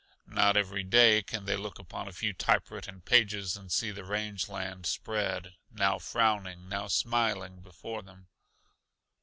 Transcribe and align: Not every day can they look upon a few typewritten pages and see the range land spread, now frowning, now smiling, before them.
Not 0.25 0.57
every 0.57 0.81
day 0.81 1.21
can 1.21 1.45
they 1.45 1.55
look 1.55 1.77
upon 1.77 2.07
a 2.07 2.11
few 2.11 2.33
typewritten 2.33 3.01
pages 3.01 3.55
and 3.55 3.71
see 3.71 3.91
the 3.91 4.03
range 4.03 4.49
land 4.49 4.87
spread, 4.87 5.53
now 5.69 5.99
frowning, 5.99 6.67
now 6.67 6.87
smiling, 6.87 7.57
before 7.59 8.01
them. 8.01 8.27